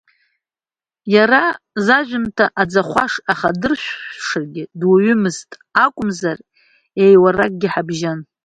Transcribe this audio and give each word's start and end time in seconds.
Иара 1.15 1.43
зажәымҭа 1.85 2.45
аӡахәаш 2.61 3.13
ахадырҳәышагьы 3.31 4.63
дуаҩымызт, 4.79 5.51
акәымзар, 5.83 6.37
еиуаракгьы 7.03 7.67
ҳабжьан. 7.73 8.19